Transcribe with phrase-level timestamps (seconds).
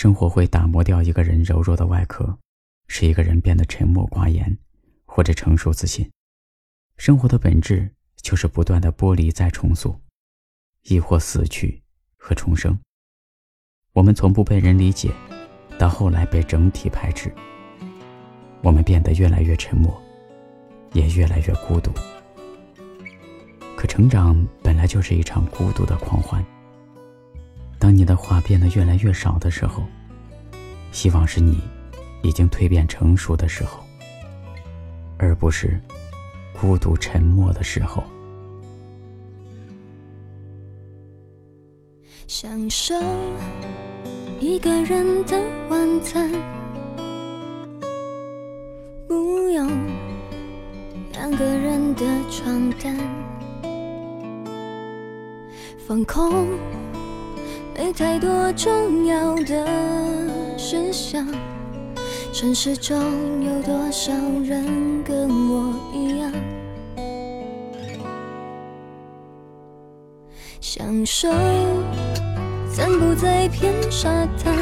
[0.00, 2.38] 生活会打磨掉一个人柔弱的外壳，
[2.86, 4.56] 使一个人变得沉默寡言，
[5.04, 6.08] 或者成熟自信。
[6.96, 7.90] 生活的本质
[8.22, 10.00] 就是不断的剥离再重塑，
[10.84, 11.82] 亦或死去
[12.16, 12.78] 和重生。
[13.92, 15.10] 我们从不被人理解，
[15.80, 17.34] 到后来被整体排斥。
[18.62, 20.00] 我们变得越来越沉默，
[20.92, 21.90] 也越来越孤独。
[23.74, 26.40] 可成长本来就是一场孤独的狂欢。
[28.08, 29.84] 当你的话变得越来越少的时候，
[30.92, 31.60] 希望是你
[32.22, 33.84] 已经蜕变成熟的时候，
[35.18, 35.78] 而不是
[36.58, 38.02] 孤独沉默的时候。
[42.26, 42.94] 享受
[44.40, 45.38] 一个人的
[45.68, 46.32] 晚餐，
[49.06, 49.68] 不用
[51.12, 52.96] 两个人的床单，
[55.86, 56.48] 放空。
[57.78, 59.64] 没太多重要的
[60.58, 61.24] 事项，
[62.32, 62.98] 城市中
[63.44, 64.12] 有多少
[64.44, 66.32] 人跟我一样，
[70.60, 71.30] 享受
[72.68, 74.56] 散步在片沙滩，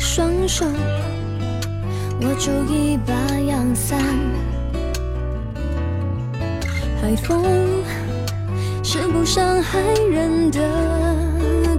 [0.00, 0.64] 双手
[2.22, 4.00] 握住一把阳伞，
[7.02, 7.44] 海风。
[8.96, 9.78] 是不伤害
[10.10, 10.58] 人的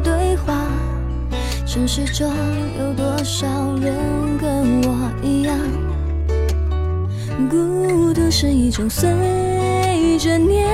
[0.04, 0.54] 对话。
[1.66, 2.32] 城市中
[2.80, 3.48] 有多少
[3.82, 3.92] 人
[4.40, 5.58] 跟我一样？
[7.50, 9.10] 孤独是一种随
[10.20, 10.70] 着年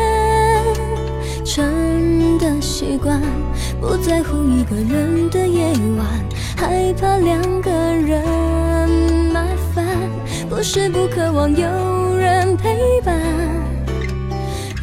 [1.45, 3.21] 成的习惯，
[3.79, 6.05] 不在乎一个人的夜晚，
[6.57, 8.21] 害怕两个人
[9.31, 9.85] 麻烦，
[10.49, 13.62] 不是不渴望有人陪伴。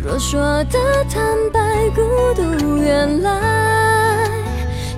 [0.03, 0.79] 若说的
[1.13, 2.01] 坦白，孤
[2.35, 4.29] 独原来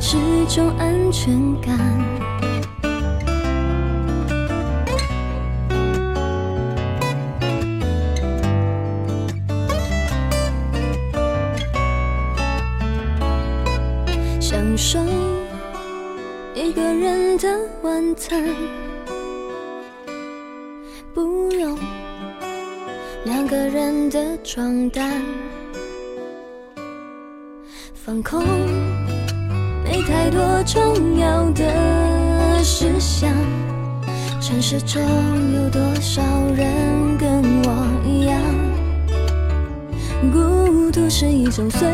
[0.01, 0.17] 是
[0.49, 1.77] 种安全感。
[14.41, 15.01] 享受
[16.55, 17.49] 一个人的
[17.83, 18.45] 晚餐，
[21.13, 22.02] 不用。
[23.25, 25.23] 两个人的床单，
[27.95, 28.43] 放空，
[29.85, 33.33] 没太多重要的事项。
[34.41, 35.01] 城市中
[35.55, 36.21] 有多少
[36.57, 38.41] 人跟我一样？
[40.33, 41.89] 孤独是一种随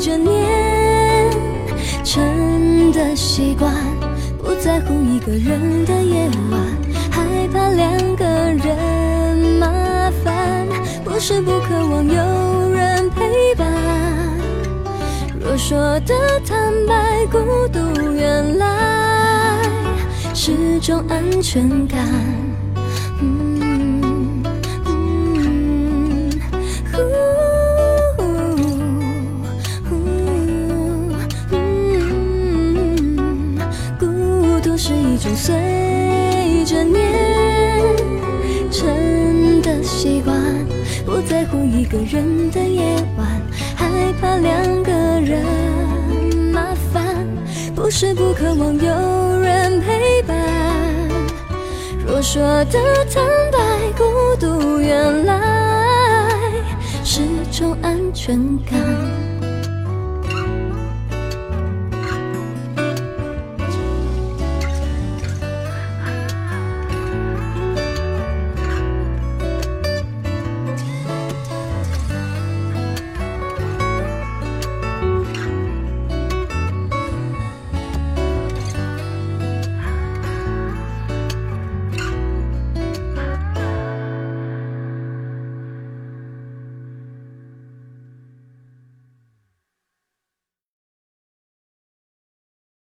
[0.00, 1.30] 着年
[2.02, 3.74] 成的习惯，
[4.38, 6.60] 不在乎一个人的夜晚，
[7.10, 9.23] 害怕两个人。
[11.14, 13.64] 不是不渴望有人陪伴。
[15.38, 16.12] 若说的
[16.44, 17.38] 坦白，孤
[17.68, 17.78] 独
[18.12, 19.62] 原来
[20.34, 22.04] 是种安全感。
[34.00, 37.13] 孤独是一种随着年
[41.84, 43.42] 一个人的夜晚，
[43.76, 43.86] 害
[44.18, 44.90] 怕两个
[45.20, 45.44] 人
[46.50, 47.04] 麻烦，
[47.74, 50.34] 不是不渴望有人陪伴。
[52.06, 52.80] 若说的
[53.12, 53.22] 坦
[53.52, 53.58] 白，
[53.98, 55.38] 孤独原来
[57.04, 57.20] 是
[57.52, 59.23] 种安全感。